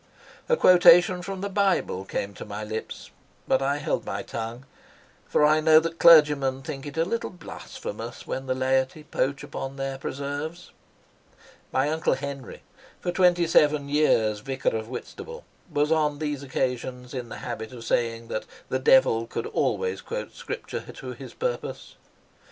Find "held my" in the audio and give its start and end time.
3.77-4.23